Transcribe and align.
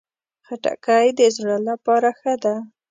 خټکی 0.45 1.07
د 1.17 1.19
زړه 1.35 1.57
لپاره 1.69 2.09
ښه 2.19 2.33
ده. 2.43 2.55